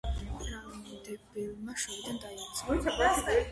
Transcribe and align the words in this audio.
ბრალმდებელმა 0.37 1.77
შორიდან 1.85 2.19
დაიწყო. 2.25 3.15